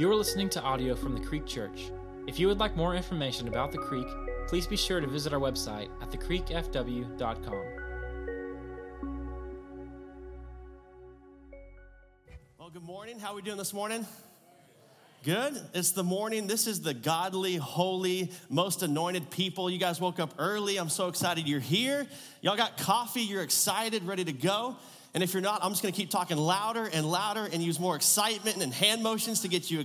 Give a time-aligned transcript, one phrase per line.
[0.00, 1.90] You are listening to audio from the Creek Church.
[2.26, 4.06] If you would like more information about the Creek,
[4.48, 7.64] please be sure to visit our website at thecreekfw.com.
[12.58, 13.18] Well, good morning.
[13.18, 14.06] How are we doing this morning?
[15.22, 15.60] Good.
[15.74, 16.46] It's the morning.
[16.46, 19.68] This is the godly, holy, most anointed people.
[19.68, 20.78] You guys woke up early.
[20.78, 22.06] I'm so excited you're here.
[22.40, 23.20] Y'all got coffee.
[23.20, 24.78] You're excited, ready to go.
[25.14, 27.80] And if you're not, I'm just going to keep talking louder and louder and use
[27.80, 29.84] more excitement and hand motions to get you,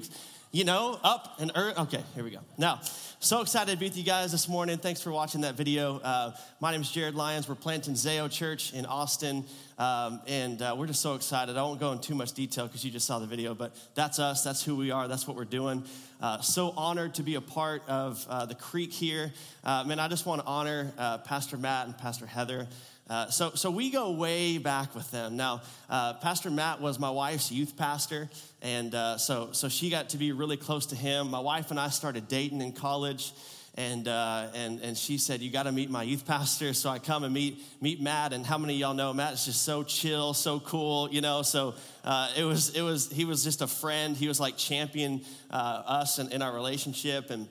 [0.51, 1.75] you know, up and early.
[1.75, 2.39] Okay, here we go.
[2.57, 2.81] Now,
[3.19, 4.77] so excited to be with you guys this morning.
[4.77, 5.97] Thanks for watching that video.
[5.97, 7.49] Uh, my name is Jared Lyons.
[7.49, 9.45] We're planting Zeo Church in Austin,
[9.79, 11.57] um, and uh, we're just so excited.
[11.57, 14.19] I won't go in too much detail because you just saw the video, but that's
[14.19, 14.43] us.
[14.43, 15.07] That's who we are.
[15.07, 15.85] That's what we're doing.
[16.21, 19.33] Uh, so honored to be a part of uh, the Creek here.
[19.63, 22.67] Uh, man, I just want to honor uh, Pastor Matt and Pastor Heather.
[23.07, 25.37] Uh, so, so we go way back with them.
[25.37, 28.29] Now, uh, Pastor Matt was my wife's youth pastor,
[28.63, 31.29] and uh, so, so she got to be really close to him.
[31.29, 33.31] My wife and I started dating in college,
[33.75, 36.73] and, uh, and, and she said, You got to meet my youth pastor.
[36.73, 39.45] So I come and meet, meet Matt, and how many of y'all know Matt is
[39.45, 41.43] just so chill, so cool, you know?
[41.43, 44.17] So uh, it was, it was, he was just a friend.
[44.17, 47.47] He was like champion us in, in our relationship, and,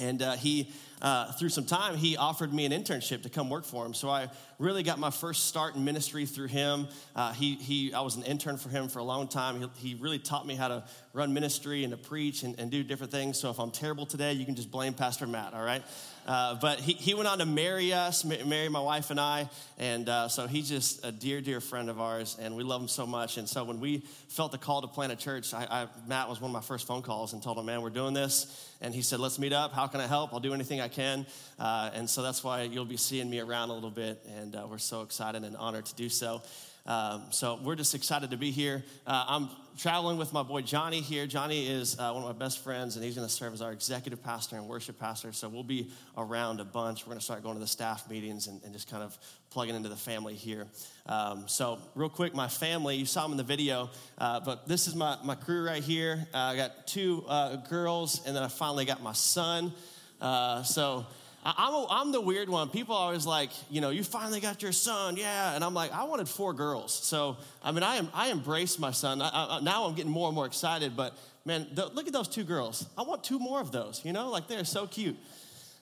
[0.00, 3.86] and he, uh, through some time, he offered me an internship to come work for
[3.86, 3.94] him.
[3.94, 6.88] So I really got my first start in ministry through him.
[7.16, 9.60] Uh, he, he, I was an intern for him for a long time.
[9.60, 12.84] He, he really taught me how to run ministry and to preach and, and, do
[12.84, 13.38] different things.
[13.38, 15.82] So if I'm terrible today, you can just blame Pastor Matt, all right?
[16.30, 19.50] Uh, but he, he went on to marry us, marry my wife and I.
[19.78, 22.86] And uh, so he's just a dear, dear friend of ours, and we love him
[22.86, 23.36] so much.
[23.36, 26.40] And so when we felt the call to plant a church, I, I, Matt was
[26.40, 28.70] one of my first phone calls and told him, man, we're doing this.
[28.80, 29.72] And he said, let's meet up.
[29.72, 30.32] How can I help?
[30.32, 31.26] I'll do anything I can.
[31.58, 34.24] Uh, and so that's why you'll be seeing me around a little bit.
[34.38, 36.42] And uh, we're so excited and honored to do so.
[36.86, 38.84] Um, so we're just excited to be here.
[39.04, 41.26] Uh, I'm traveling with my boy Johnny here.
[41.26, 43.72] Johnny is uh, one of my best friends, and he's going to serve as our
[43.72, 45.32] executive pastor and worship pastor.
[45.32, 47.06] So we'll be around a bunch.
[47.06, 49.16] We're going to start going to the staff meetings and, and just kind of
[49.50, 50.66] plugging into the family here.
[51.06, 54.86] Um, so, real quick, my family, you saw them in the video, uh, but this
[54.86, 56.26] is my, my crew right here.
[56.32, 59.72] Uh, I got two uh, girls, and then I finally got my son.
[60.20, 61.06] Uh, so,
[61.42, 62.68] I'm, a, I'm the weird one.
[62.68, 65.54] People are always like, you know, you finally got your son, yeah.
[65.54, 66.92] And I'm like, I wanted four girls.
[66.92, 69.22] So, I mean, I, am, I embraced my son.
[69.22, 72.44] I, I, now I'm getting more and more excited, but man, look at those two
[72.44, 72.86] girls.
[72.96, 75.16] I want two more of those, you know, like they're so cute.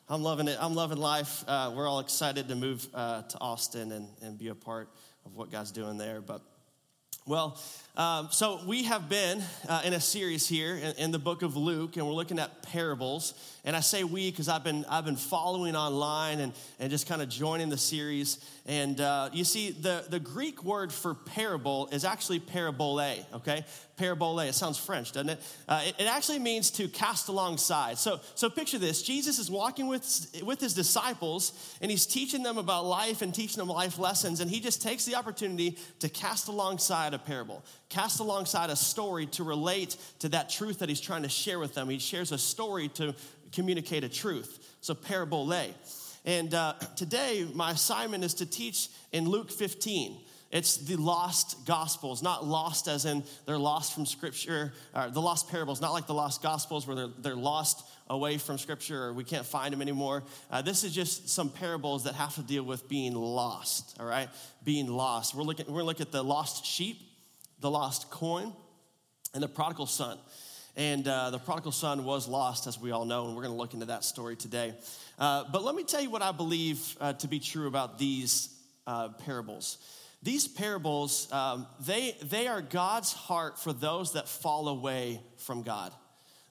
[0.08, 0.56] I'm loving it.
[0.60, 1.44] I'm loving life.
[1.46, 4.88] Uh, we're all excited to move uh, to Austin and, and be a part
[5.26, 6.20] of what God's doing there.
[6.20, 6.40] But,
[7.28, 7.58] well,
[7.94, 11.58] um, so we have been uh, in a series here in, in, the book of
[11.58, 13.34] Luke, and we're looking at parables.
[13.66, 17.20] And I say we because I've been I've been following online and, and just kind
[17.20, 18.38] of joining the series.
[18.68, 23.24] And uh, you see, the, the Greek word for parable is actually parabole.
[23.32, 23.64] Okay,
[23.96, 24.40] parabole.
[24.40, 25.42] It sounds French, doesn't it?
[25.66, 25.94] Uh, it?
[25.98, 26.06] it?
[26.06, 27.96] actually means to cast alongside.
[27.96, 32.58] So so picture this: Jesus is walking with with his disciples, and he's teaching them
[32.58, 36.48] about life and teaching them life lessons, and he just takes the opportunity to cast
[36.48, 41.22] alongside a parable cast alongside a story to relate to that truth that he's trying
[41.22, 41.88] to share with them.
[41.88, 43.14] He shares a story to
[43.50, 44.76] communicate a truth.
[44.82, 45.72] So, parabole.
[46.28, 50.20] And uh, today, my assignment is to teach in Luke 15.
[50.50, 55.48] It's the lost gospels, not lost as in they're lost from scripture, or the lost
[55.48, 59.24] parables, not like the lost gospels where they're, they're lost away from scripture or we
[59.24, 60.22] can't find them anymore.
[60.50, 64.28] Uh, this is just some parables that have to deal with being lost, all right?
[64.64, 65.34] Being lost.
[65.34, 67.00] We're looking, we're going to look at the lost sheep,
[67.60, 68.52] the lost coin,
[69.32, 70.18] and the prodigal son.
[70.78, 73.58] And uh, the prodigal son was lost, as we all know, and we're going to
[73.58, 74.74] look into that story today.
[75.18, 78.54] Uh, but let me tell you what I believe uh, to be true about these
[78.86, 79.78] uh, parables.
[80.22, 85.92] These parables, um, they, they are God's heart for those that fall away from God,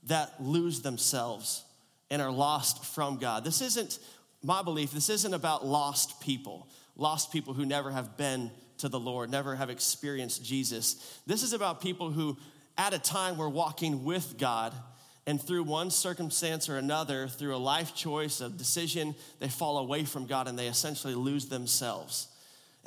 [0.07, 1.63] that lose themselves
[2.11, 3.45] and are lost from God.
[3.45, 3.97] This isn't
[4.43, 6.67] my belief, this isn't about lost people,
[6.97, 11.21] lost people who never have been to the Lord, never have experienced Jesus.
[11.25, 12.37] This is about people who,
[12.77, 14.73] at a time, we're walking with God,
[15.25, 20.03] and through one circumstance or another, through a life choice, a decision, they fall away
[20.05, 22.27] from God and they essentially lose themselves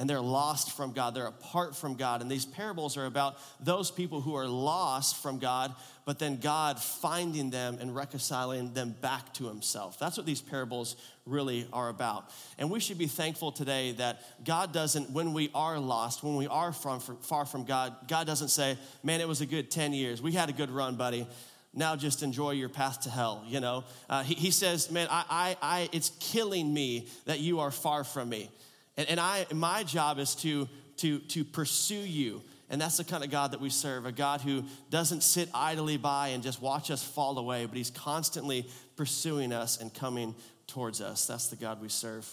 [0.01, 1.15] and they're lost from God.
[1.15, 2.23] They're apart from God.
[2.23, 5.75] And these parables are about those people who are lost from God,
[6.07, 9.99] but then God finding them and reconciling them back to Himself.
[9.99, 12.33] That's what these parables really are about.
[12.59, 16.47] And we should be thankful today that God doesn't, when we are lost, when we
[16.47, 20.23] are from, far from God, God doesn't say, man, it was a good 10 years.
[20.23, 21.27] We had a good run, buddy
[21.73, 25.25] now just enjoy your path to hell you know uh, he, he, says man I,
[25.31, 28.51] I, I, it's killing me that you are far from me
[28.97, 33.25] and, and I, my job is to, to, to pursue you And that's the kind
[33.25, 36.91] of God that we serve a God who doesn't sit idly by and just watch
[36.93, 40.37] us fall away, but He's constantly pursuing us and coming
[40.69, 41.27] towards us.
[41.27, 42.33] That's the God we serve.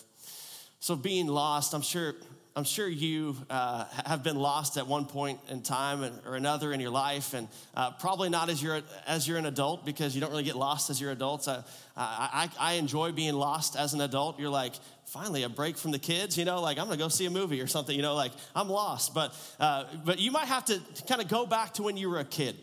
[0.80, 2.14] So, being lost, I'm sure
[2.58, 6.80] I'm sure you uh, have been lost at one point in time or another in
[6.80, 10.32] your life, and uh, probably not as you're as you're an adult because you don't
[10.32, 11.48] really get lost as you're adults.
[11.48, 11.62] I,
[11.96, 14.40] I, I enjoy being lost as an adult.
[14.40, 14.74] You're like,
[15.06, 17.62] finally a break from the kids, you know, like I'm gonna go see a movie
[17.62, 19.14] or something, you know, like I'm lost.
[19.14, 22.18] But uh, but you might have to kind of go back to when you were
[22.18, 22.56] a kid.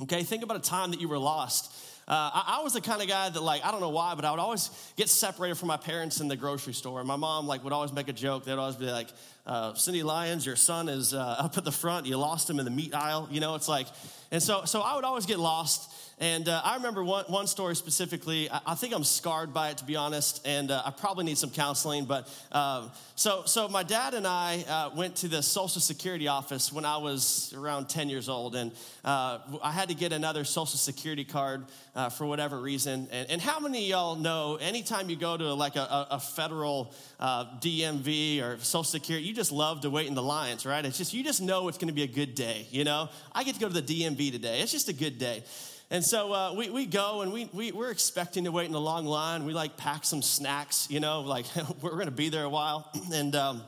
[0.00, 1.74] Okay, think about a time that you were lost.
[2.08, 4.24] Uh, I, I, was the kind of guy that, like, I don't know why, but
[4.24, 7.00] I would always get separated from my parents in the grocery store.
[7.00, 8.46] And my mom, like, would always make a joke.
[8.46, 9.08] They'd always be like,
[9.46, 12.06] uh, Cindy Lyons, your son is uh, up at the front.
[12.06, 13.28] You lost him in the meat aisle.
[13.30, 13.88] You know, it's like,
[14.30, 15.92] and so, so I would always get lost.
[16.20, 18.50] And uh, I remember one, one story specifically.
[18.50, 21.38] I, I, think I'm scarred by it, to be honest, and uh, I probably need
[21.38, 22.06] some counseling.
[22.06, 26.72] But um, so, so my dad and I uh, went to the Social Security office
[26.72, 28.72] when I was around 10 years old, and
[29.04, 33.08] uh, I had to get another Social Security card uh, for whatever reason.
[33.12, 37.44] And, and, how many y'all know anytime you go to like a, a federal uh,
[37.60, 40.84] DMV or Social Security, you just love to wait in the lines, right?
[40.84, 43.08] It's just, you just know it's going to be a good day, you know?
[43.32, 44.60] I get to go to the DMV today.
[44.60, 45.44] It's just a good day.
[45.90, 48.78] And so uh, we, we go and we, we, we're expecting to wait in a
[48.78, 49.46] long line.
[49.46, 51.46] We like pack some snacks, you know, like
[51.82, 52.90] we're going to be there a while.
[53.12, 53.62] And um,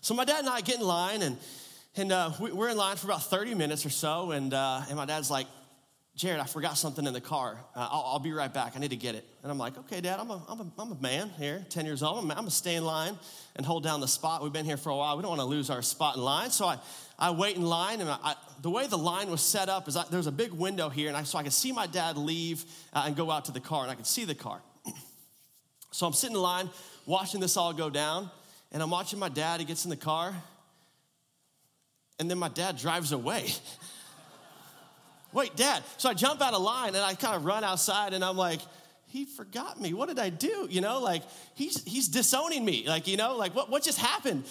[0.00, 1.36] so my dad and I get in line and,
[1.96, 4.30] and uh, we, are in line for about 30 minutes or so.
[4.30, 5.46] And, uh, and my dad's like,
[6.14, 7.58] Jared, I forgot something in the car.
[7.74, 8.72] Uh, I'll, I'll, be right back.
[8.76, 9.26] I need to get it.
[9.42, 12.02] And I'm like, okay, Dad, I'm a, I'm a, I'm a man here, 10 years
[12.02, 12.18] old.
[12.18, 13.18] I'm, I'm going to stay in line
[13.56, 14.42] and hold down the spot.
[14.42, 15.16] We've been here for a while.
[15.16, 16.50] We don't want to lose our spot in line.
[16.50, 16.78] So I,
[17.22, 20.04] I wait in line, and I, the way the line was set up is I,
[20.10, 23.04] there's a big window here, and I, so I could see my dad leave uh,
[23.06, 24.60] and go out to the car, and I could see the car.
[25.92, 26.68] so I'm sitting in line
[27.06, 28.28] watching this all go down,
[28.72, 29.60] and I'm watching my dad.
[29.60, 30.34] He gets in the car,
[32.18, 33.46] and then my dad drives away.
[35.32, 35.84] Wait, dad.
[35.98, 38.60] So I jump out of line and I kind of run outside and I'm like,
[39.06, 39.94] he forgot me.
[39.94, 40.66] What did I do?
[40.68, 41.22] You know, like
[41.54, 42.84] he's he's disowning me.
[42.86, 44.44] Like, you know, like what, what just happened?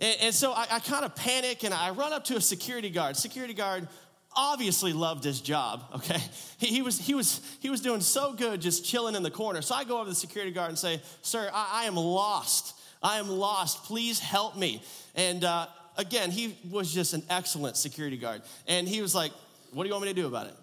[0.00, 2.90] And, and so I, I kind of panic and I run up to a security
[2.90, 3.16] guard.
[3.16, 3.86] Security guard
[4.34, 6.20] obviously loved his job okay?
[6.58, 9.62] He, he, was he was he was doing so good just chilling in the corner.
[9.62, 12.76] So i go over to the security guard and say sir i, I am lost.
[13.02, 13.84] I am lost.
[13.84, 14.82] Please help me.
[15.14, 15.66] And uh,
[15.96, 18.42] again he was just an excellent security guard.
[18.66, 19.32] And he was like
[19.72, 20.54] what do you want me to do about it?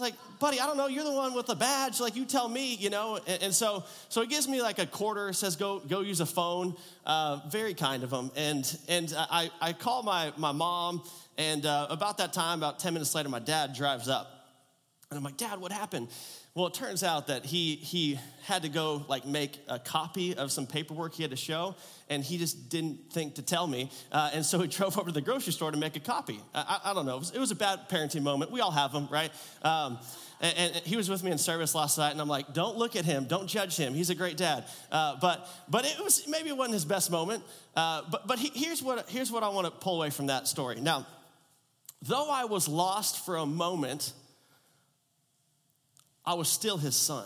[0.00, 0.86] Like, buddy, I don't know.
[0.86, 2.00] You're the one with the badge.
[2.00, 3.18] Like, you tell me, you know.
[3.26, 5.32] And, and so, so he gives me like a quarter.
[5.32, 6.76] Says, go, go use a phone.
[7.04, 8.30] Uh, very kind of him.
[8.36, 11.02] And and I, I call my my mom.
[11.36, 14.34] And uh, about that time, about ten minutes later, my dad drives up.
[15.10, 16.08] And I'm like, Dad, what happened?
[16.58, 20.50] Well, it turns out that he he had to go like make a copy of
[20.50, 21.76] some paperwork he had to show,
[22.10, 25.14] and he just didn't think to tell me, uh, and so he drove over to
[25.14, 26.40] the grocery store to make a copy.
[26.52, 27.14] I, I, don't know.
[27.14, 28.50] It was, it was, a bad parenting moment.
[28.50, 29.30] We all have them, right?
[29.62, 30.00] Um,
[30.40, 32.96] and, and, he was with me in service last night, and I'm like, don't look
[32.96, 33.94] at him, don't judge him.
[33.94, 34.64] He's a great dad.
[34.90, 37.44] Uh, but but it was maybe it wasn't his best moment.
[37.76, 40.48] Uh, but but he, here's what here's what I want to pull away from that
[40.48, 40.80] story.
[40.80, 41.06] Now,
[42.02, 44.12] though I was lost for a moment
[46.28, 47.24] I was still his son.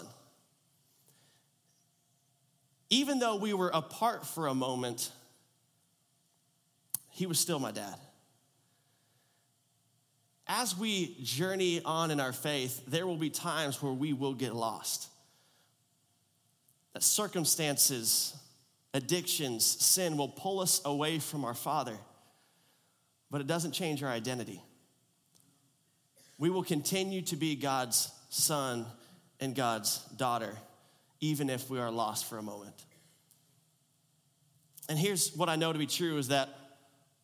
[2.89, 5.11] Even though we were apart for a moment,
[7.11, 7.97] he was still my dad.
[10.47, 14.55] As we journey on in our faith, there will be times where we will get
[14.55, 15.09] lost.
[16.93, 18.37] That circumstances,
[18.95, 21.99] addictions, sin will pull us away from our Father,
[23.33, 24.63] but it doesn't change our identity.
[26.39, 28.87] We will continue to be God's son
[29.43, 30.57] and God's daughter,
[31.21, 32.77] even if we are lost for a moment.
[34.89, 36.49] And here's what I know to be true is that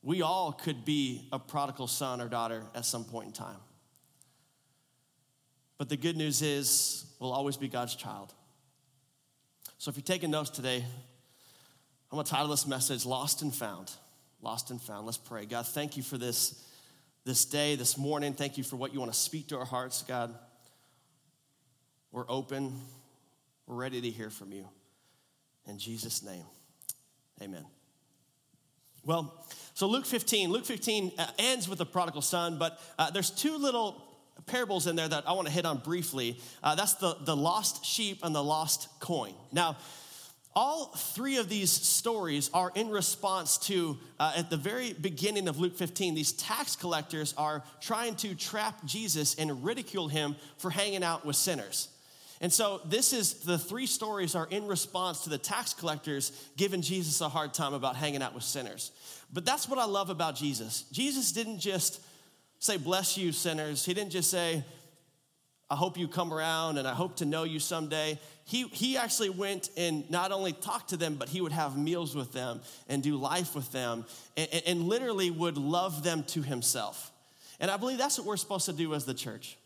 [0.03, 3.61] we all could be a prodigal son or daughter at some point in time.
[5.79, 8.35] But the good news is we'll always be God's child.
[9.79, 10.85] So if you're taking notes today,
[12.11, 13.93] I'm to title this message Lost and Found.
[14.43, 15.07] Lost and Found.
[15.07, 15.47] Let's pray.
[15.47, 16.65] God, thank you for this,
[17.25, 18.33] this day, this morning.
[18.33, 20.35] Thank you for what you want to speak to our hearts, God.
[22.13, 22.75] We're open.
[23.67, 24.67] We're ready to hear from you.
[25.67, 26.45] In Jesus' name,
[27.43, 27.67] amen.
[29.05, 33.31] Well, so Luke 15, Luke 15 uh, ends with the prodigal son, but uh, there's
[33.31, 34.03] two little
[34.47, 36.41] parables in there that I want to hit on briefly.
[36.63, 39.35] Uh, that's the, the lost sheep and the lost coin.
[39.53, 39.77] Now,
[40.55, 45.61] all three of these stories are in response to, uh, at the very beginning of
[45.61, 51.05] Luke 15, these tax collectors are trying to trap Jesus and ridicule him for hanging
[51.05, 51.89] out with sinners.
[52.41, 56.83] And so this is the three stories are in response to the tax collectors giving
[56.83, 58.93] Jesus a hard time about hanging out with sinners.
[59.33, 60.83] But that's what I love about Jesus.
[60.93, 62.01] Jesus didn't just
[62.61, 63.85] say, Bless you, sinners.
[63.85, 64.65] He didn't just say,
[65.71, 68.19] I hope you come around and I hope to know you someday.
[68.45, 72.15] He, he actually went and not only talked to them, but he would have meals
[72.15, 77.13] with them and do life with them and, and literally would love them to himself.
[77.61, 79.59] And I believe that's what we're supposed to do as the church.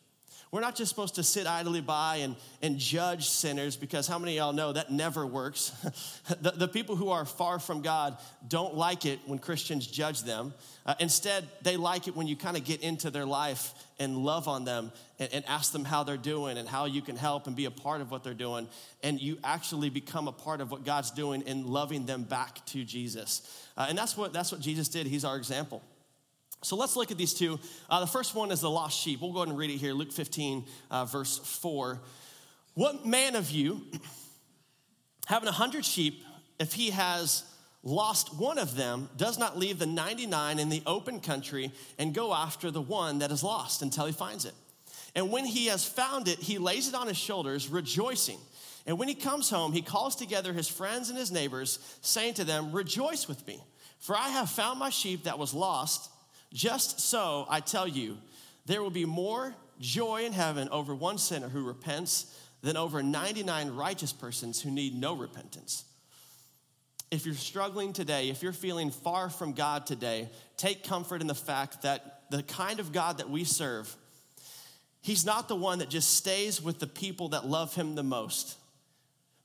[0.52, 4.36] We're not just supposed to sit idly by and, and judge sinners because how many
[4.36, 5.70] of y'all know that never works?
[6.42, 10.52] the, the people who are far from God don't like it when Christians judge them.
[10.84, 14.46] Uh, instead, they like it when you kind of get into their life and love
[14.46, 17.56] on them and, and ask them how they're doing and how you can help and
[17.56, 18.68] be a part of what they're doing.
[19.02, 22.84] And you actually become a part of what God's doing in loving them back to
[22.84, 23.40] Jesus.
[23.74, 25.06] Uh, and that's what, that's what Jesus did.
[25.06, 25.82] He's our example.
[26.62, 27.58] So let's look at these two.
[27.90, 29.20] Uh, the first one is the lost sheep.
[29.20, 32.00] We'll go ahead and read it here, Luke 15, uh, verse 4.
[32.74, 33.82] What man of you,
[35.26, 36.22] having a hundred sheep,
[36.60, 37.44] if he has
[37.82, 42.32] lost one of them, does not leave the 99 in the open country and go
[42.32, 44.54] after the one that is lost until he finds it?
[45.16, 48.38] And when he has found it, he lays it on his shoulders, rejoicing.
[48.86, 52.44] And when he comes home, he calls together his friends and his neighbors, saying to
[52.44, 53.62] them, Rejoice with me,
[53.98, 56.08] for I have found my sheep that was lost.
[56.52, 58.18] Just so, I tell you,
[58.66, 63.74] there will be more joy in heaven over one sinner who repents than over 99
[63.74, 65.84] righteous persons who need no repentance.
[67.10, 71.34] If you're struggling today, if you're feeling far from God today, take comfort in the
[71.34, 73.94] fact that the kind of God that we serve,
[75.02, 78.56] He's not the one that just stays with the people that love Him the most,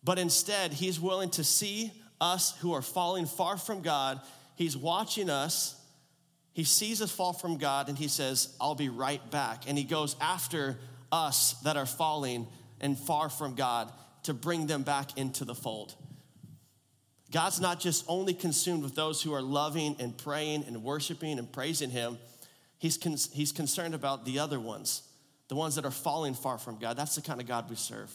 [0.04, 4.22] but instead, He's willing to see us who are falling far from God.
[4.56, 5.77] He's watching us
[6.58, 9.66] he sees us fall from God and he says, I'll be right back.
[9.70, 10.80] And he goes after
[11.12, 12.48] us that are falling
[12.82, 15.94] and far from God to bring them back into the fold.
[17.32, 21.52] God's not just only consumed with those who are loving and praying and worshiping and
[21.52, 22.18] praising him,
[22.80, 25.04] he's, con- he's concerned about the other ones,
[25.50, 26.98] the ones that are falling far from God.
[26.98, 28.12] That's the kind of God we serve.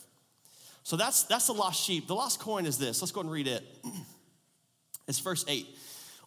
[0.83, 2.09] So that's, that's the lost sheep.
[2.09, 3.03] The lost coin is this.
[3.03, 3.63] Let's go and read it.
[5.09, 5.67] It's verse 8.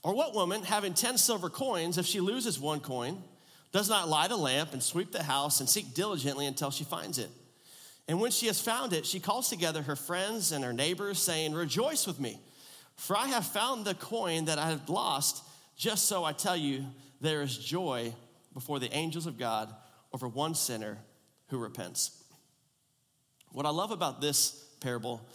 [0.05, 3.23] Or what woman, having 10 silver coins, if she loses one coin,
[3.71, 7.17] does not light a lamp and sweep the house and seek diligently until she finds
[7.17, 7.31] it?
[8.07, 11.55] And when she has found it, she calls together her friends and her neighbors, saying,
[11.55, 12.39] Rejoice with me,
[12.95, 15.43] for I have found the coin that I had lost.
[15.75, 16.85] Just so I tell you,
[17.19, 18.13] there is joy
[18.53, 19.73] before the angels of God
[20.13, 20.99] over one sinner
[21.47, 22.11] who repents.
[23.53, 25.27] What I love about this parable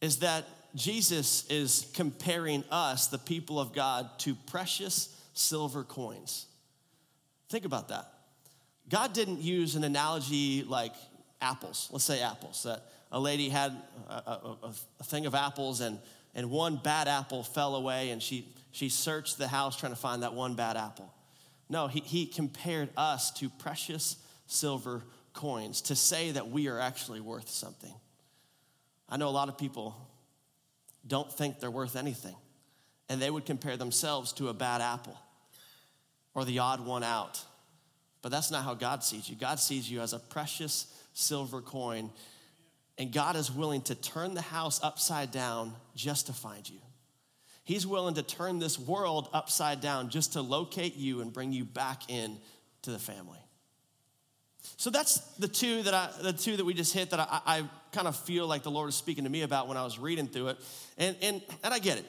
[0.00, 6.46] is that Jesus is comparing us, the people of God, to precious silver coins.
[7.48, 8.12] Think about that.
[8.88, 10.92] God didn't use an analogy like
[11.40, 11.88] apples.
[11.92, 12.62] Let's say apples.
[12.62, 13.72] That a lady had
[14.08, 15.98] a, a, a, thing of apples and,
[16.34, 20.22] and one bad apple fell away and she, she searched the house trying to find
[20.22, 21.12] that one bad apple.
[21.70, 27.20] No, he, he compared us to precious silver coins to say that we are actually
[27.20, 27.92] worth something.
[29.08, 29.94] I know a lot of people
[31.06, 32.36] don't think they're worth anything.
[33.08, 35.18] And they would compare themselves to a bad apple
[36.34, 37.42] or the odd one out.
[38.22, 39.36] But that's not how God sees you.
[39.36, 42.10] God sees you as a precious silver coin,
[42.98, 46.80] and God is willing to turn the house upside down just to find you.
[47.64, 51.64] He's willing to turn this world upside down just to locate you and bring you
[51.64, 52.38] back in
[52.82, 53.38] to the family.
[54.76, 57.62] So that's the two that I, the two that we just hit that I, I
[57.92, 60.26] kind of feel like the Lord is speaking to me about when I was reading
[60.28, 60.58] through it.
[60.96, 62.04] And, and, and I get it.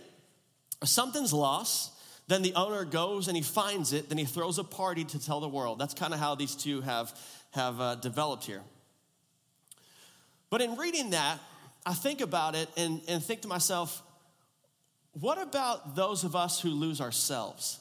[0.82, 1.92] If something's lost,
[2.28, 5.40] then the owner goes and he finds it, then he throws a party to tell
[5.40, 5.80] the world.
[5.80, 7.12] That's kind of how these two have,
[7.52, 8.62] have uh, developed here.
[10.50, 11.40] But in reading that,
[11.86, 14.04] I think about it and, and think to myself,
[15.14, 17.80] what about those of us who lose ourselves?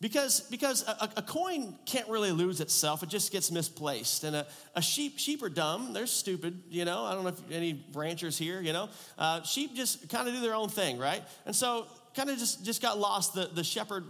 [0.00, 4.24] Because, because a, a, coin can't really lose itself, it just gets misplaced.
[4.24, 7.04] And a, a sheep, sheep are dumb, they're stupid, you know.
[7.04, 8.88] I don't know if any ranchers here, you know.
[9.18, 11.22] Uh, sheep just kind of do their own thing, right?
[11.44, 13.34] And so kind of just, just got lost.
[13.34, 14.04] The, the shepherd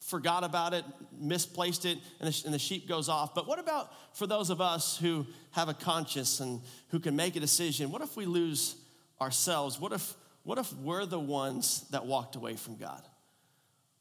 [0.00, 0.84] forgot about it,
[1.18, 3.34] misplaced it, and the, and the sheep goes off.
[3.34, 7.36] But what about for those of us who have a conscience and who can make
[7.36, 7.90] a decision?
[7.90, 8.76] What if we lose
[9.18, 9.80] ourselves?
[9.80, 13.02] What if, what if we're the ones that walked away from God?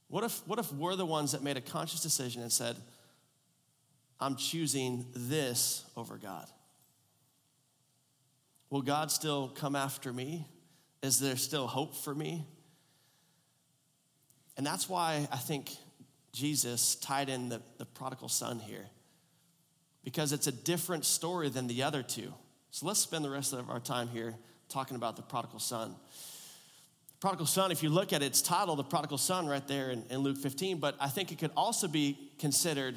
[0.10, 2.76] What if, what if we're the ones that made a conscious decision and said,
[4.20, 6.48] I'm choosing this over God?
[8.70, 10.48] Will God still come after me?
[11.02, 12.46] Is there still hope for me?
[14.58, 15.72] And that's why I think
[16.34, 18.86] Jesus tied in the, the prodigal son here,
[20.04, 22.34] because it's a different story than the other two.
[22.72, 24.36] So let's spend the rest of our time here
[24.68, 25.96] talking about the prodigal son.
[27.20, 30.20] Prodigal son, if you look at its title, the prodigal son, right there in, in
[30.20, 32.96] Luke 15, but I think it could also be considered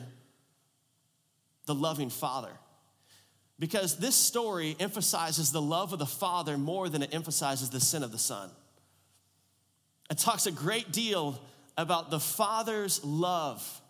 [1.67, 2.53] the loving father.
[3.59, 8.03] Because this story emphasizes the love of the father more than it emphasizes the sin
[8.03, 8.51] of the son.
[10.11, 11.41] It talks a great deal
[11.77, 13.81] about the father's love.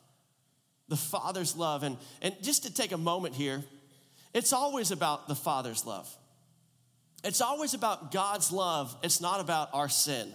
[0.88, 1.82] The father's love.
[1.82, 3.62] And, and just to take a moment here,
[4.32, 6.14] it's always about the father's love.
[7.24, 10.32] It's always about God's love, it's not about our sin.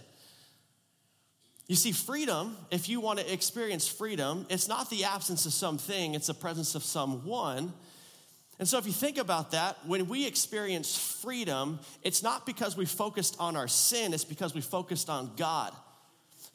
[1.67, 6.15] You see, freedom, if you want to experience freedom, it's not the absence of something,
[6.15, 7.73] it's the presence of someone.
[8.57, 12.85] And so, if you think about that, when we experience freedom, it's not because we
[12.85, 15.73] focused on our sin, it's because we focused on God.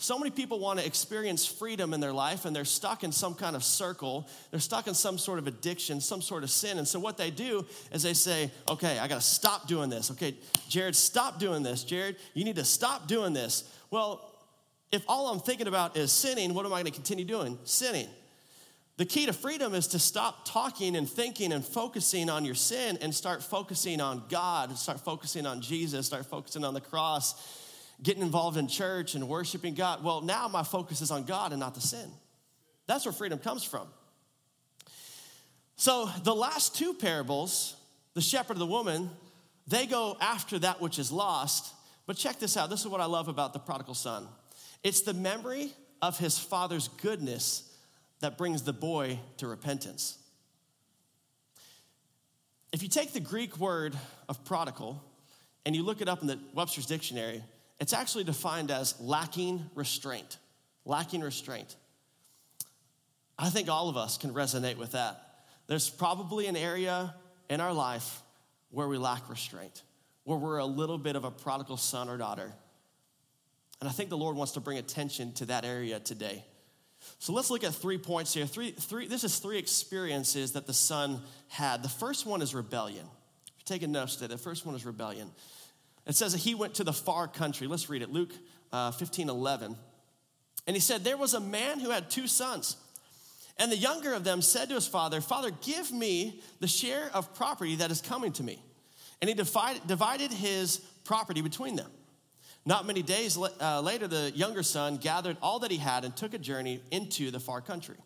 [0.02, 3.35] So many people want to experience freedom in their life and they're stuck in some
[3.35, 4.28] kind of circle.
[4.50, 6.78] They're stuck in some sort of addiction, some sort of sin.
[6.78, 10.11] And so what they do is they say, okay, I got to stop doing this.
[10.11, 10.35] Okay,
[10.68, 11.85] Jared, stop doing this.
[11.85, 13.62] Jared, you need to stop doing this.
[13.92, 14.28] Well,
[14.90, 17.56] if all I'm thinking about is sinning, what am I going to continue doing?
[17.62, 18.09] Sinning.
[18.97, 22.99] The key to freedom is to stop talking and thinking and focusing on your sin
[23.02, 27.62] and start focusing on God, start focusing on Jesus, start focusing on the cross
[28.02, 30.02] getting involved in church and worshiping God.
[30.02, 32.11] Well, now my focus is on God and not the sin.
[32.87, 33.87] That's where freedom comes from.
[35.76, 37.76] So the last two parables,
[38.14, 39.11] the shepherd and the woman,
[39.66, 41.73] they go after that which is lost.
[42.06, 42.71] But check this out.
[42.71, 44.26] This is what I love about the prodigal son.
[44.82, 47.68] It's the memory of his father's goodness
[48.21, 50.18] that brings the boy to repentance.
[52.73, 53.97] If you take the Greek word
[54.28, 55.02] of prodigal
[55.64, 57.42] and you look it up in the Webster's dictionary,
[57.82, 60.38] it's actually defined as lacking restraint.
[60.84, 61.74] Lacking restraint.
[63.36, 65.20] I think all of us can resonate with that.
[65.66, 67.12] There's probably an area
[67.50, 68.22] in our life
[68.70, 69.82] where we lack restraint,
[70.22, 72.52] where we're a little bit of a prodigal son or daughter.
[73.80, 76.44] And I think the Lord wants to bring attention to that area today.
[77.18, 78.46] So let's look at three points here.
[78.46, 81.82] Three, three, this is three experiences that the son had.
[81.82, 83.04] The first one is rebellion.
[83.04, 85.33] If you're taking notes today, the first one is rebellion.
[86.06, 87.66] It says that he went to the far country.
[87.66, 88.32] Let's read it Luke
[88.72, 89.76] uh, 15 11.
[90.66, 92.76] And he said, There was a man who had two sons.
[93.58, 97.34] And the younger of them said to his father, Father, give me the share of
[97.34, 98.62] property that is coming to me.
[99.20, 101.90] And he divided, his property between them.
[102.64, 106.32] Not many days uh, later, the younger son gathered all that he had and took
[106.34, 107.96] a journey into the far country.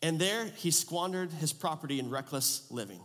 [0.00, 3.00] And there he squandered his property in reckless living.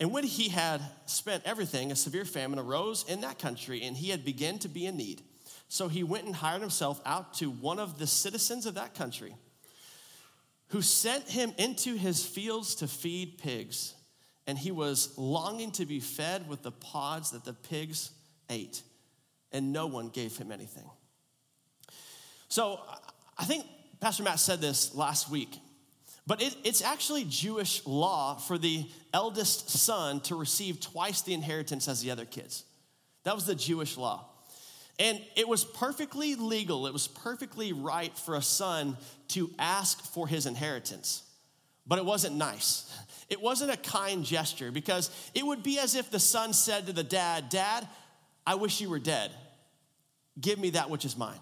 [0.00, 4.08] And when he had spent everything, a severe famine arose in that country, and he
[4.08, 5.20] had begun to be in need.
[5.68, 9.36] So he went and hired himself out to one of the citizens of that country,
[10.68, 13.94] who sent him into his fields to feed pigs.
[14.46, 18.10] And he was longing to be fed with the pods that the pigs
[18.48, 18.82] ate,
[19.52, 20.88] and no one gave him anything.
[22.48, 22.80] So
[23.36, 23.66] I think
[24.00, 25.58] Pastor Matt said this last week.
[26.26, 31.88] But it, it's actually Jewish law for the eldest son to receive twice the inheritance
[31.88, 32.64] as the other kids.
[33.24, 34.26] That was the Jewish law.
[34.98, 40.28] And it was perfectly legal, it was perfectly right for a son to ask for
[40.28, 41.22] his inheritance.
[41.86, 42.94] But it wasn't nice.
[43.30, 46.92] It wasn't a kind gesture because it would be as if the son said to
[46.92, 47.88] the dad, Dad,
[48.46, 49.30] I wish you were dead.
[50.40, 51.38] Give me that which is mine.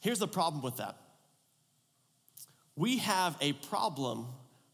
[0.00, 0.96] Here's the problem with that
[2.76, 4.26] we have a problem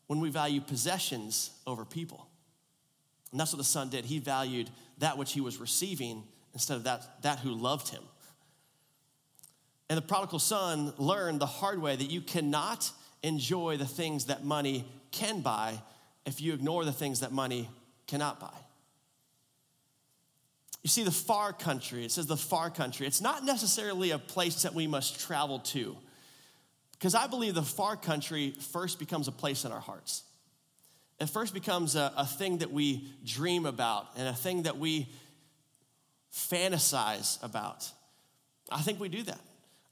[0.07, 2.27] when we value possessions over people.
[3.31, 4.05] And that's what the son did.
[4.05, 8.03] He valued that which he was receiving instead of that, that who loved him.
[9.89, 12.91] And the prodigal son learned the hard way that you cannot
[13.23, 15.81] enjoy the things that money can buy
[16.25, 17.69] if you ignore the things that money
[18.07, 18.57] cannot buy.
[20.83, 24.63] You see, the far country, it says the far country, it's not necessarily a place
[24.63, 25.97] that we must travel to.
[27.01, 30.23] Because I believe the far country first becomes a place in our hearts.
[31.19, 35.09] It first becomes a, a thing that we dream about and a thing that we
[36.31, 37.91] fantasize about.
[38.71, 39.41] I think we do that.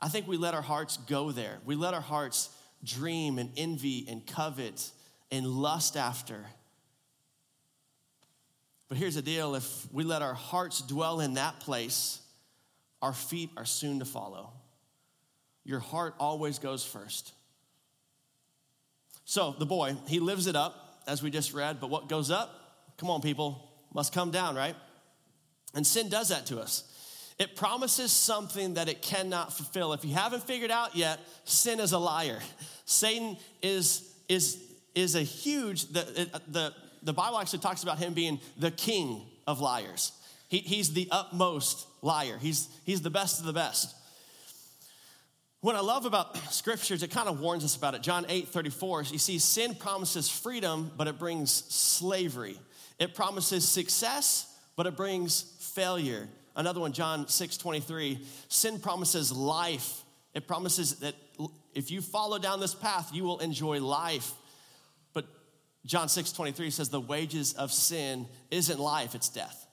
[0.02, 1.58] I think we let our hearts go there.
[1.64, 2.50] We let our hearts
[2.84, 4.90] dream and envy and covet
[5.32, 6.44] and lust after.
[8.88, 12.20] But here's the deal if we let our hearts dwell in that place,
[13.00, 14.52] our feet are soon to follow
[15.64, 17.32] your heart always goes first.
[19.24, 22.50] So the boy, he lives it up, as we just read, but what goes up,
[22.98, 24.74] come on, people, must come down, right?
[25.74, 26.84] And sin does that to us.
[27.38, 29.92] It promises something that it cannot fulfill.
[29.92, 32.40] If you haven't figured out yet, sin is a liar.
[32.84, 34.58] Satan is, is
[34.98, 39.60] is a huge, the, the, the Bible actually talks about him being the king of
[39.60, 40.12] liars.
[40.48, 43.94] He, he's the utmost liar, he's, he's the best of the best.
[45.60, 48.02] What I love about scriptures, it kind of warns us about it.
[48.02, 52.58] John 8 34, you see, sin promises freedom, but it brings slavery.
[52.98, 55.42] It promises success, but it brings
[55.74, 56.28] failure.
[56.56, 60.04] Another one, John 6 23, sin promises life.
[60.34, 61.14] It promises that
[61.74, 64.32] if you follow down this path, you will enjoy life.
[65.12, 65.26] But
[65.86, 69.66] John 6 23 says the wages of sin isn't life, it's death.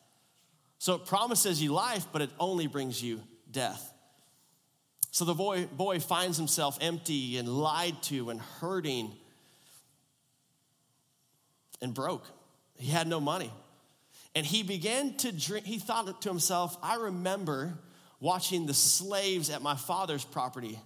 [0.79, 3.91] So it promises you life, but it only brings you death.
[5.15, 9.13] So the boy, boy finds himself empty and lied to and hurting
[11.81, 12.25] and broke.
[12.75, 13.49] He had no money.
[14.35, 17.75] And he began to drink, he thought to himself, I remember
[18.19, 20.77] watching the slaves at my father's property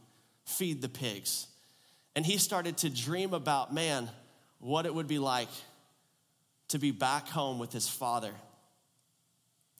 [0.45, 1.47] feed the pigs.
[2.15, 4.11] And he started to dream about, man,
[4.59, 5.49] what it would be like
[6.67, 8.35] to be back home with his father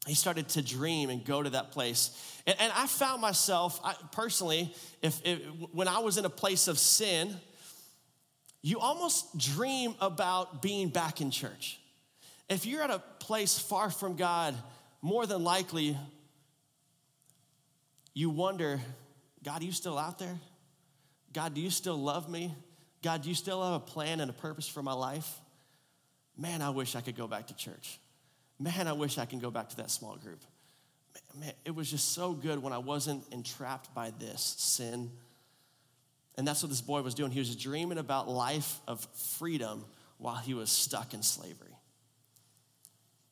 [0.06, 2.10] he started to dream and go to that place.
[2.46, 5.40] And, and I found myself, I, personally, if, if,
[5.72, 7.36] when I was in a place of sin,
[8.62, 11.78] you almost dream about being back in church.
[12.48, 14.54] If you're at a place far from God,
[15.02, 15.96] more than likely,
[18.14, 18.80] you wonder,
[19.44, 20.36] God, are you still out there?
[21.32, 22.54] God, do you still love me?
[23.02, 25.40] God, do you still have a plan and a purpose for my life?
[26.36, 27.99] Man, I wish I could go back to church
[28.60, 30.44] man, I wish I can go back to that small group.
[31.38, 35.10] Man, it was just so good when I wasn't entrapped by this sin.
[36.36, 37.30] And that's what this boy was doing.
[37.32, 39.04] He was dreaming about life of
[39.38, 39.84] freedom
[40.18, 41.74] while he was stuck in slavery.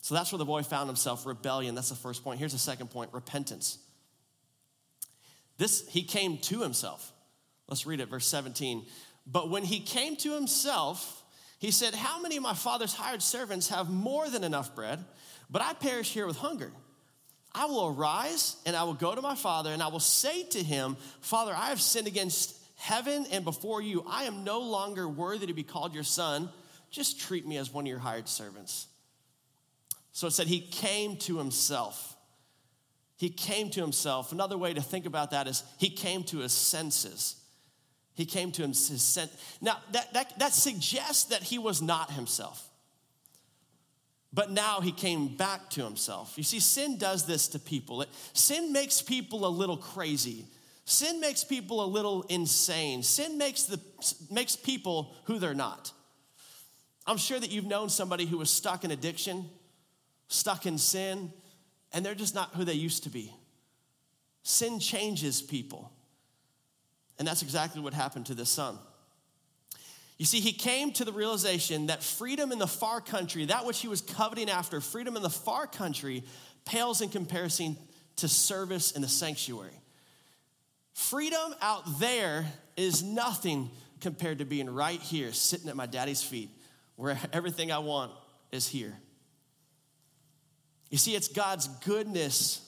[0.01, 1.75] So that's where the boy found himself rebellion.
[1.75, 2.39] That's the first point.
[2.39, 3.79] Here's the second point repentance.
[5.59, 7.13] This, he came to himself.
[7.69, 8.87] Let's read it, verse 17.
[9.27, 11.18] But when he came to himself,
[11.59, 15.05] he said, How many of my father's hired servants have more than enough bread,
[15.51, 16.73] but I perish here with hunger?
[17.55, 20.63] I will arise and I will go to my father and I will say to
[20.63, 24.05] him, Father, I have sinned against heaven and before you.
[24.09, 26.51] I am no longer worthy to be called your son.
[26.91, 28.87] Just treat me as one of your hired servants.
[30.13, 32.17] So it said he came to himself.
[33.17, 34.31] He came to himself.
[34.31, 37.35] Another way to think about that is he came to his senses.
[38.19, 39.31] He came to his sense.
[39.61, 42.69] Now, that, that, that suggests that he was not himself.
[44.33, 46.35] But now he came back to himself.
[46.37, 48.03] You see, sin does this to people.
[48.03, 50.47] It, sin makes people a little crazy.
[50.85, 53.05] Sin makes people a little insane.
[53.05, 53.79] Sin makes, the,
[54.33, 55.93] makes people who they're not.
[57.07, 59.49] I'm sure that you've known somebody who was stuck in addiction,
[60.27, 61.33] stuck in sin,
[61.93, 63.33] and they're just not who they used to be.
[64.43, 65.93] Sin changes people.
[67.19, 68.79] And that's exactly what happened to this son.
[70.19, 73.81] You see, he came to the realization that freedom in the far country, that which
[73.81, 76.25] he was coveting after, freedom in the far country,
[76.65, 77.77] pales in comparison
[78.17, 79.81] to service in the sanctuary.
[80.93, 86.51] Freedom out there is nothing compared to being right here, sitting at my daddy's feet,
[86.97, 88.11] where everything I want
[88.51, 88.95] is here.
[90.91, 92.61] You see, it's God's goodness,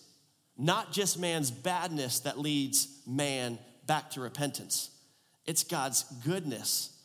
[0.56, 3.58] not just man's badness, that leads man
[3.90, 4.88] back to repentance.
[5.46, 6.96] It's God's goodness.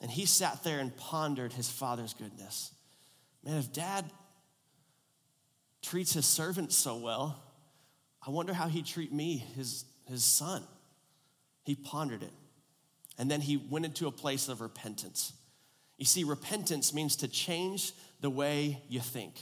[0.00, 2.72] And he sat there and pondered his father's goodness.
[3.44, 4.06] Man, if dad
[5.82, 7.38] treats his servants so well,
[8.26, 10.62] I wonder how he'd treat me, his, his son.
[11.64, 12.32] He pondered it.
[13.18, 15.34] And then he went into a place of repentance.
[15.98, 19.34] You see, repentance means to change the way you think.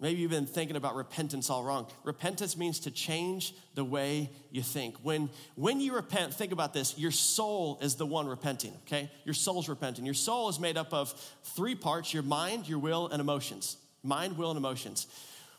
[0.00, 1.86] Maybe you've been thinking about repentance all wrong.
[2.04, 4.96] Repentance means to change the way you think.
[5.02, 9.10] When, when you repent, think about this your soul is the one repenting, okay?
[9.24, 10.06] Your soul's repenting.
[10.06, 11.12] Your soul is made up of
[11.54, 13.76] three parts your mind, your will, and emotions.
[14.02, 15.06] Mind, will, and emotions.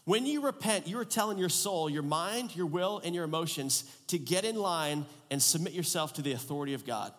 [0.06, 3.84] When you repent, you are telling your soul, your mind, your will, and your emotions
[4.08, 7.14] to get in line and submit yourself to the authority of God.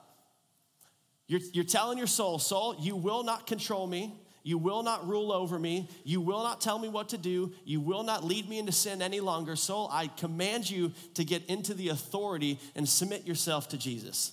[1.28, 4.12] You're, you're telling your soul, soul, you will not control me.
[4.42, 5.88] You will not rule over me.
[6.04, 7.52] You will not tell me what to do.
[7.64, 9.54] You will not lead me into sin any longer.
[9.54, 14.32] So I command you to get into the authority and submit yourself to Jesus.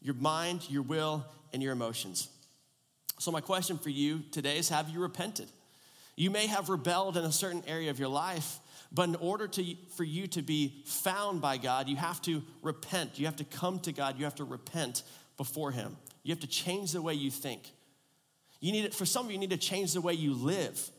[0.00, 2.28] Your mind, your will, and your emotions.
[3.18, 5.48] So, my question for you today is Have you repented?
[6.16, 8.58] You may have rebelled in a certain area of your life,
[8.92, 13.18] but in order to, for you to be found by God, you have to repent.
[13.18, 14.18] You have to come to God.
[14.18, 15.02] You have to repent
[15.36, 15.96] before Him.
[16.22, 17.70] You have to change the way you think.
[18.66, 20.90] You need it, for some of you, you need to change the way you live.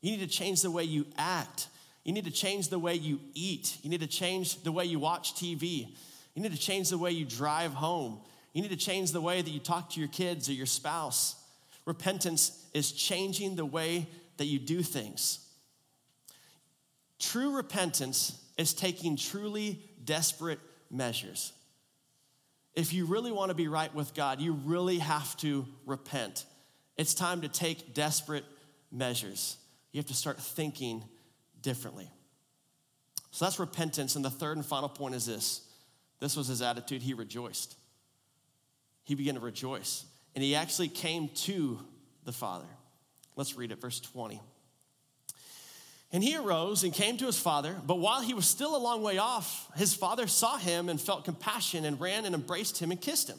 [0.00, 1.68] You need to change the way you act.
[2.02, 3.78] You need to change the way you eat.
[3.82, 5.94] You need to change the way you watch TV.
[6.34, 8.18] You need to change the way you drive home.
[8.52, 11.36] You need to change the way that you talk to your kids or your spouse.
[11.84, 15.38] Repentance is changing the way that you do things.
[17.20, 20.58] True repentance is taking truly desperate
[20.90, 21.52] measures.
[22.74, 26.44] If you really want to be right with God, you really have to repent.
[26.96, 28.44] It's time to take desperate
[28.92, 29.56] measures.
[29.92, 31.04] You have to start thinking
[31.62, 32.08] differently.
[33.30, 34.16] So that's repentance.
[34.16, 35.62] And the third and final point is this
[36.20, 37.02] this was his attitude.
[37.02, 37.76] He rejoiced.
[39.02, 40.04] He began to rejoice.
[40.34, 41.78] And he actually came to
[42.24, 42.66] the Father.
[43.36, 44.40] Let's read it, verse 20.
[46.12, 49.02] And he arose and came to his father, but while he was still a long
[49.02, 53.00] way off, his father saw him and felt compassion and ran and embraced him and
[53.00, 53.38] kissed him.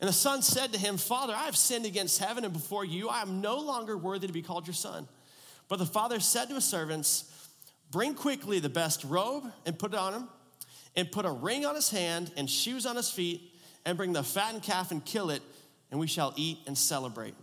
[0.00, 3.08] And the son said to him, Father, I have sinned against heaven and before you.
[3.08, 5.08] I am no longer worthy to be called your son.
[5.68, 7.32] But the father said to his servants,
[7.90, 10.28] Bring quickly the best robe and put it on him,
[10.96, 13.54] and put a ring on his hand and shoes on his feet,
[13.84, 15.42] and bring the fattened calf and kill it,
[15.90, 17.34] and we shall eat and celebrate.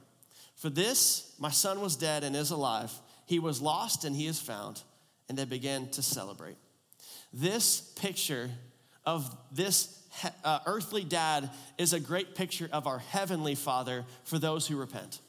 [0.56, 2.92] For this my son was dead and is alive
[3.26, 4.82] he was lost and he is found.
[5.30, 6.58] And they began to celebrate.
[7.32, 8.50] This picture
[9.06, 10.03] of this
[10.44, 15.20] uh, earthly dad is a great picture of our heavenly father for those who repent.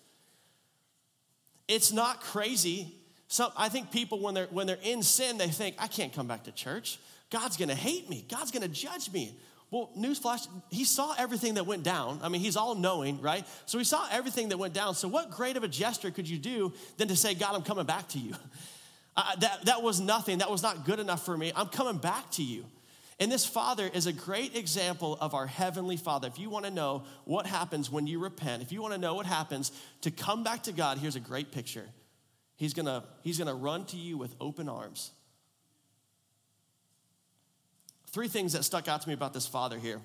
[1.69, 2.95] It's not crazy.
[3.29, 6.27] Some, I think people, when they're, when they're in sin, they think, I can't come
[6.27, 6.99] back to church.
[7.31, 8.25] God's gonna hate me.
[8.29, 9.35] God's gonna judge me.
[9.71, 12.21] Well, newsflash, he saw everything that went down.
[12.23, 13.45] I mean, he's all knowing, right?
[13.67, 14.95] So he saw everything that went down.
[14.95, 17.87] So, what great of a gesture could you do than to say, God, I'm coming
[17.87, 18.35] back to you?
[19.17, 20.39] Uh, that, that was nothing.
[20.39, 21.53] That was not good enough for me.
[21.55, 22.65] I'm coming back to you.
[23.21, 26.27] And this father is a great example of our heavenly father.
[26.29, 29.15] If you want to know what happens when you repent, if you want to know
[29.15, 31.87] what happens to come back to God, here's a great picture.
[32.57, 35.13] He's going to he's going to run to you with open arms
[38.15, 40.01] three things that stuck out to me about this father here.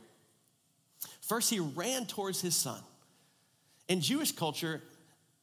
[1.21, 2.81] First, he ran towards his son.
[3.87, 4.81] In Jewish culture,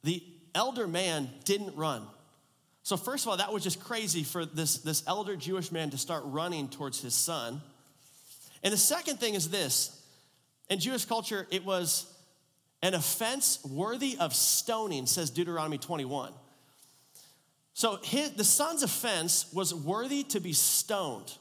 [0.02, 0.20] the
[0.52, 2.02] elder man didn't run.
[2.86, 5.98] So, first of all, that was just crazy for this, this elder Jewish man to
[5.98, 7.60] start running towards his son.
[8.62, 10.00] And the second thing is this
[10.70, 12.06] in Jewish culture, it was
[12.84, 16.32] an offense worthy of stoning, says Deuteronomy 21.
[17.74, 21.32] So, his, the son's offense was worthy to be stoned.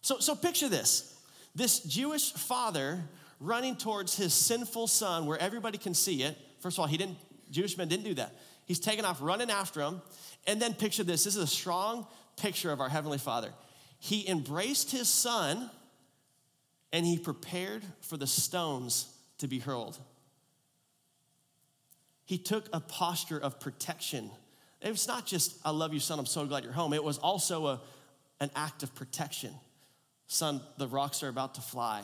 [0.00, 1.14] So, so picture this
[1.54, 3.02] this Jewish father
[3.38, 6.38] running towards his sinful son where everybody can see it.
[6.60, 7.18] First of all, he didn't,
[7.50, 8.34] Jewish men didn't do that.
[8.66, 10.00] He's taken off running after him.
[10.46, 13.50] And then picture this this is a strong picture of our Heavenly Father.
[13.98, 15.70] He embraced his son
[16.92, 19.98] and he prepared for the stones to be hurled.
[22.24, 24.30] He took a posture of protection.
[24.80, 26.92] It's not just, I love you, son, I'm so glad you're home.
[26.92, 27.80] It was also a,
[28.40, 29.52] an act of protection.
[30.26, 32.02] Son, the rocks are about to fly,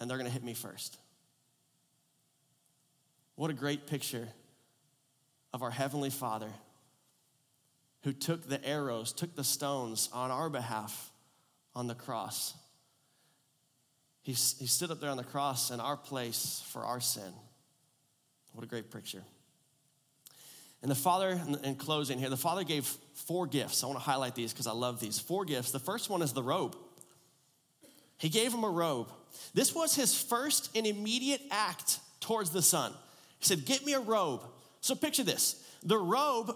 [0.00, 0.96] and they're going to hit me first.
[3.36, 4.28] What a great picture
[5.52, 6.50] of our Heavenly Father
[8.04, 11.10] who took the arrows, took the stones on our behalf
[11.74, 12.54] on the cross.
[14.22, 17.32] He, he stood up there on the cross in our place for our sin.
[18.52, 19.22] What a great picture.
[20.82, 23.82] And the Father, in closing here, the Father gave four gifts.
[23.82, 25.18] I want to highlight these because I love these.
[25.18, 25.70] Four gifts.
[25.70, 26.76] The first one is the robe.
[28.18, 29.12] He gave him a robe.
[29.54, 32.92] This was his first and immediate act towards the son.
[33.38, 34.42] He said, Get me a robe.
[34.82, 36.54] So picture this the robe,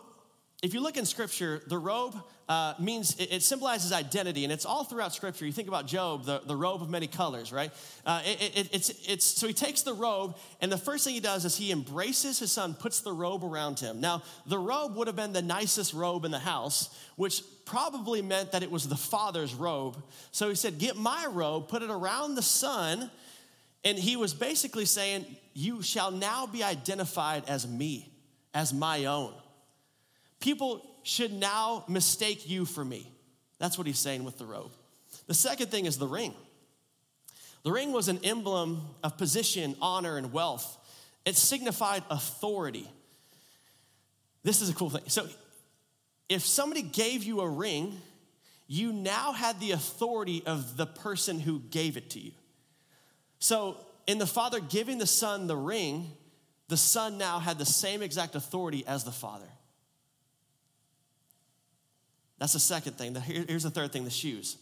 [0.62, 2.14] if you look in scripture, the robe
[2.48, 5.44] uh, means it, it, symbolizes identity, and it's all throughout Scripture.
[5.44, 7.72] You think about Job, the, the robe of many colors, right?
[8.04, 11.20] Uh, it, it, it's, it's, so he takes the robe, and the first thing he
[11.20, 14.00] does is he embraces his son, puts the robe around him.
[14.00, 18.52] Now, the robe would have been the nicest robe in the house, which probably meant
[18.52, 20.00] that it was the father's robe.
[20.30, 23.10] So he said, Get my robe, put it around the son,
[23.84, 28.08] and he was basically saying, You shall now be identified as me,
[28.56, 29.34] as my own.
[30.40, 33.12] People should now mistake you for me.
[33.58, 34.72] That's what he's saying with the robe.
[35.26, 36.32] The second thing is the ring.
[37.64, 40.78] The ring was an emblem of position, honor, and wealth.
[41.26, 42.88] It signified authority.
[44.42, 45.02] This is a cool thing.
[45.08, 45.28] So,
[46.30, 48.00] if somebody gave you a ring,
[48.66, 52.32] you now had the authority of the person who gave it to you.
[53.38, 56.10] So, in the father giving the son the ring,
[56.68, 59.48] the son now had the same exact authority as the father.
[62.38, 63.14] That's the second thing.
[63.14, 64.56] Here's the third thing the shoes.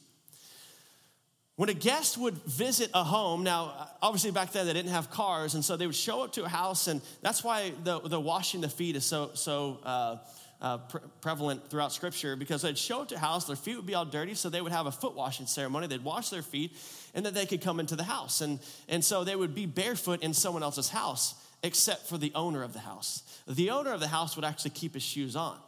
[1.56, 5.54] When a guest would visit a home, now obviously back then they didn't have cars,
[5.54, 8.60] and so they would show up to a house, and that's why the, the washing
[8.60, 10.16] the feet is so so uh,
[10.60, 13.86] uh, pre- prevalent throughout Scripture because they'd show up to a house, their feet would
[13.86, 15.86] be all dirty, so they would have a foot washing ceremony.
[15.86, 16.76] They'd wash their feet,
[17.14, 18.40] and then they could come into the house.
[18.40, 21.34] And, and so they would be barefoot in someone else's house,
[21.64, 23.22] except for the owner of the house.
[23.48, 25.58] The owner of the house would actually keep his shoes on,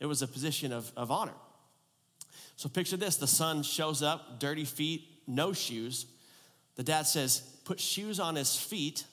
[0.00, 1.34] it was a position of, of honor.
[2.56, 6.06] So picture this the son shows up, dirty feet, no shoes.
[6.76, 9.04] The dad says, Put shoes on his feet.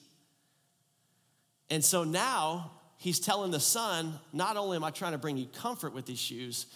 [1.70, 5.46] And so now he's telling the son, Not only am I trying to bring you
[5.46, 6.66] comfort with these shoes,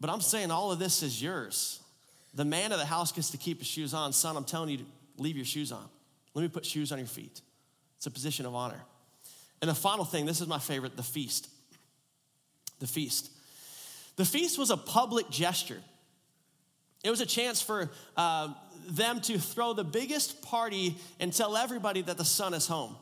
[0.00, 1.80] but I'm saying all of this is yours.
[2.34, 4.12] The man of the house gets to keep his shoes on.
[4.12, 4.84] Son, I'm telling you to
[5.18, 5.88] leave your shoes on.
[6.34, 7.40] Let me put shoes on your feet.
[7.96, 8.82] It's a position of honor.
[9.60, 11.48] And the final thing, this is my favorite the feast.
[12.78, 13.30] The feast.
[14.16, 15.80] The feast was a public gesture.
[17.04, 18.52] It was a chance for uh,
[18.88, 22.96] them to throw the biggest party and tell everybody that the son is home.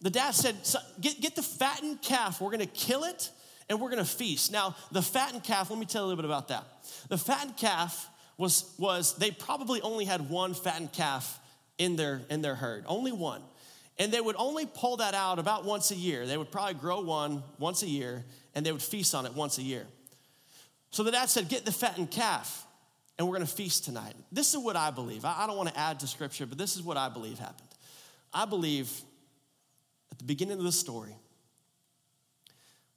[0.00, 0.56] The dad said,
[1.00, 3.30] Get, get the fattened calf, we're gonna kill it
[3.68, 4.50] and we're gonna feast.
[4.50, 6.64] Now, the fattened calf, let me tell you a little bit about that.
[7.08, 11.38] The fattened calf was, was they probably only had one fattened calf
[11.76, 13.42] in their, in their herd, only one.
[14.00, 16.26] And they would only pull that out about once a year.
[16.26, 19.58] They would probably grow one once a year and they would feast on it once
[19.58, 19.86] a year.
[20.90, 22.66] So the dad said, Get the fattened calf,
[23.18, 24.14] and we're gonna feast tonight.
[24.32, 25.26] This is what I believe.
[25.26, 27.68] I don't wanna add to scripture, but this is what I believe happened.
[28.32, 28.90] I believe
[30.10, 31.14] at the beginning of the story,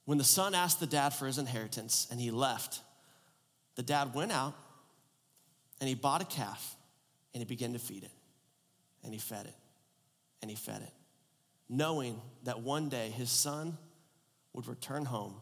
[0.06, 2.80] when the son asked the dad for his inheritance and he left,
[3.74, 4.54] the dad went out
[5.80, 6.76] and he bought a calf
[7.34, 8.10] and he began to feed it.
[9.02, 9.54] And he fed it
[10.44, 10.92] and he fed it,
[11.70, 13.78] knowing that one day his son
[14.52, 15.34] would return home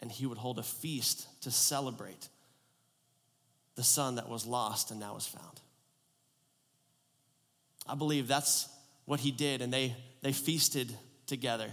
[0.00, 2.30] and he would hold a feast to celebrate
[3.74, 5.60] the son that was lost and now is found.
[7.86, 8.66] I believe that's
[9.04, 10.90] what he did, and they, they feasted
[11.26, 11.70] together.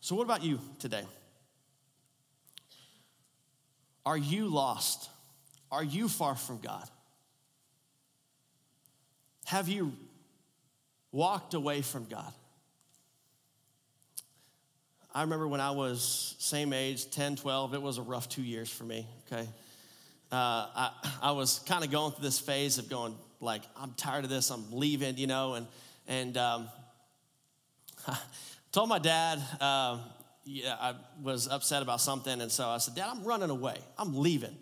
[0.00, 1.02] So, what about you today?
[4.06, 5.10] Are you lost?
[5.72, 6.88] Are you far from God?
[9.50, 9.94] Have you
[11.10, 12.32] walked away from God?
[15.12, 18.70] I remember when I was same age, 10, 12, it was a rough two years
[18.70, 19.48] for me, okay?
[20.30, 24.22] Uh, I, I was kind of going through this phase of going, like, I'm tired
[24.22, 25.66] of this, I'm leaving, you know, and,
[26.06, 26.68] and um,
[28.06, 28.16] I
[28.70, 30.02] told my dad, um,
[30.44, 34.16] yeah, I was upset about something, and so I said, Dad, I'm running away, I'm
[34.16, 34.56] leaving.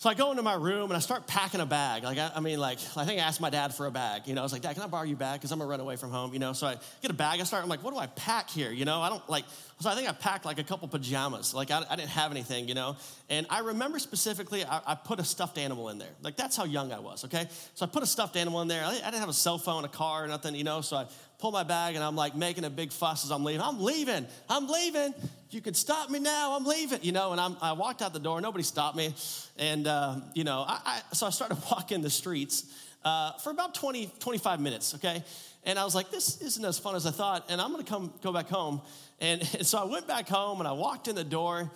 [0.00, 2.04] So I go into my room and I start packing a bag.
[2.04, 4.28] Like, I, I, mean, like, I think I asked my dad for a bag.
[4.28, 5.40] You know, I was like, Dad, can I borrow your bag?
[5.40, 6.52] Because I'm gonna run away from home, you know?
[6.52, 8.70] So I get a bag, I start, I'm like, what do I pack here?
[8.70, 9.44] You know, I don't like,
[9.80, 11.52] so I think I packed like a couple pajamas.
[11.52, 12.96] Like, I, I didn't have anything, you know?
[13.28, 16.14] And I remember specifically, I, I, put a stuffed animal in there.
[16.22, 17.48] Like, that's how young I was, okay?
[17.74, 18.84] So I put a stuffed animal in there.
[18.84, 20.80] I, didn't have a cell phone, a car, or nothing, you know?
[20.80, 21.06] So I
[21.38, 23.62] pull my bag and I'm like making a big fuss as I'm leaving.
[23.62, 24.26] I'm leaving.
[24.48, 25.14] I'm leaving.
[25.50, 26.56] You can stop me now.
[26.56, 26.98] I'm leaving.
[27.02, 28.40] You know, and I'm, i walked out the door.
[28.40, 29.14] Nobody stopped me.
[29.56, 32.64] And, uh, you know, I, I, so I started walking the streets
[33.04, 35.22] uh, for about 20, 25 minutes, okay?
[35.64, 37.46] And I was like, this isn't as fun as I thought.
[37.48, 38.82] And I'm going to come go back home.
[39.20, 41.60] And, and so I went back home and I walked in the door.
[41.60, 41.70] I'm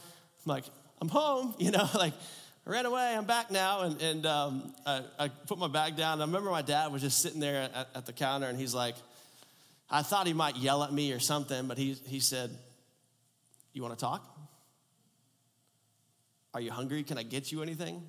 [0.44, 0.64] like,
[1.01, 2.14] I'm home, you know, like,
[2.66, 3.14] I ran away.
[3.16, 3.83] I'm back now.
[3.83, 6.20] And, and um, I, I, put my bag down.
[6.20, 8.94] I remember my dad was just sitting there at, at the counter and he's like,
[9.92, 12.50] I thought he might yell at me or something, but he, he said,
[13.74, 14.26] You want to talk?
[16.55, 17.02] Are you hungry?
[17.02, 18.02] Can I get you anything?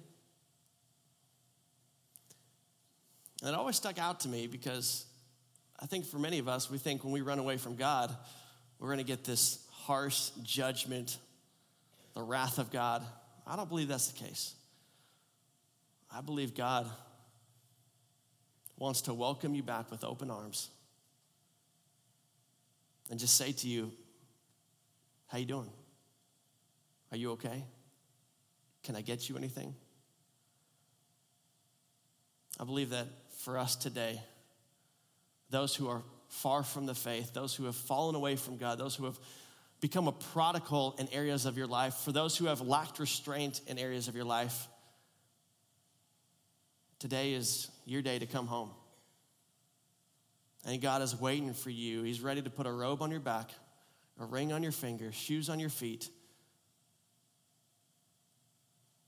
[3.41, 5.05] And it always stuck out to me because
[5.77, 8.15] I think for many of us, we think when we run away from God,
[8.79, 11.17] we're going to get this harsh judgment,
[12.13, 13.03] the wrath of God.
[13.45, 14.55] I don't believe that's the case.
[16.09, 16.89] I believe God
[18.77, 20.69] wants to welcome you back with open arms
[23.09, 23.91] and just say to you,
[25.27, 25.69] how you doing?
[27.11, 27.63] Are you okay?
[28.83, 29.75] Can I get you anything?
[32.59, 33.07] I believe that
[33.39, 34.21] for us today,
[35.49, 38.95] those who are far from the faith, those who have fallen away from God, those
[38.95, 39.19] who have
[39.79, 43.77] become a prodigal in areas of your life, for those who have lacked restraint in
[43.77, 44.67] areas of your life,
[46.99, 48.71] today is your day to come home.
[50.65, 52.03] And God is waiting for you.
[52.03, 53.51] He's ready to put a robe on your back,
[54.19, 56.09] a ring on your finger, shoes on your feet.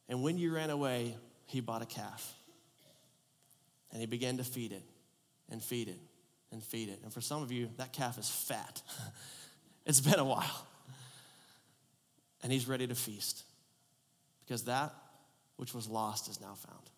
[0.10, 1.16] And when you ran away,
[1.46, 2.34] he bought a calf.
[3.92, 4.84] And he began to feed it
[5.50, 6.00] and feed it
[6.52, 7.00] and feed it.
[7.04, 8.82] And for some of you, that calf is fat.
[9.86, 10.68] it's been a while.
[12.44, 13.44] And he's ready to feast
[14.46, 14.94] because that
[15.56, 16.90] which was lost is now found.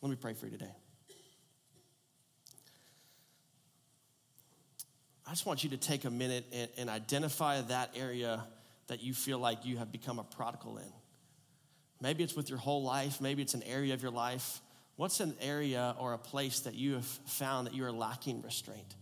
[0.00, 0.74] Let me pray for you today.
[5.32, 8.44] I just want you to take a minute and, and identify that area
[8.88, 10.92] that you feel like you have become a prodigal in.
[12.02, 14.60] Maybe it's with your whole life, maybe it's an area of your life.
[14.96, 18.94] What's an area or a place that you have found that you are lacking restraint?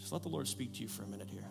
[0.00, 1.46] Just let the Lord speak to you for a minute here.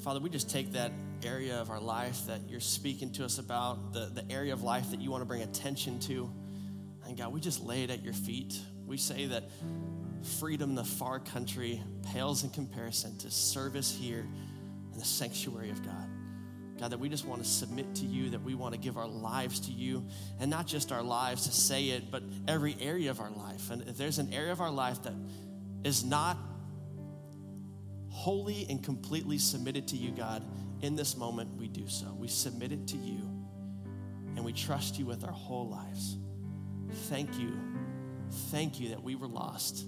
[0.00, 0.92] Father, we just take that
[1.24, 4.90] area of our life that you're speaking to us about, the, the area of life
[4.92, 6.30] that you want to bring attention to.
[7.06, 8.60] And God, we just lay it at your feet.
[8.86, 9.44] We say that
[10.38, 11.82] freedom in the far country
[12.12, 14.26] pales in comparison to service here
[14.92, 16.06] in the sanctuary of God.
[16.78, 19.08] God, that we just want to submit to you, that we want to give our
[19.08, 20.06] lives to you,
[20.38, 23.70] and not just our lives to say it, but every area of our life.
[23.72, 25.14] And if there's an area of our life that
[25.82, 26.36] is not
[28.18, 30.42] wholly and completely submitted to you, God,
[30.82, 32.12] in this moment we do so.
[32.18, 33.20] We submit it to you,
[34.34, 36.18] and we trust you with our whole lives.
[37.08, 37.56] Thank you.
[38.50, 39.86] Thank you that we were lost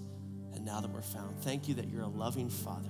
[0.53, 1.41] and now that we're found.
[1.41, 2.89] Thank you that you're a loving Father.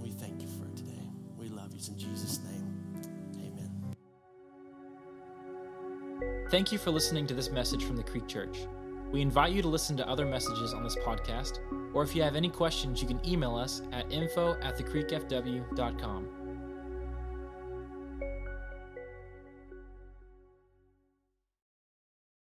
[0.00, 1.10] We thank you for it today.
[1.38, 1.80] We love you.
[1.86, 2.66] In Jesus' name,
[3.36, 3.70] amen.
[6.50, 8.56] Thank you for listening to this message from the Creek Church.
[9.12, 11.60] We invite you to listen to other messages on this podcast,
[11.94, 16.35] or if you have any questions, you can email us at info at thecreekfw.com.